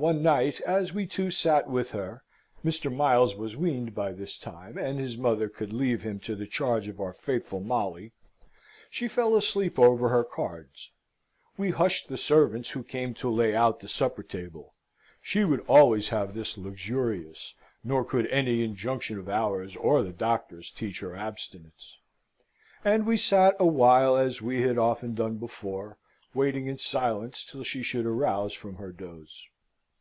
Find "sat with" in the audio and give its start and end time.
1.32-1.90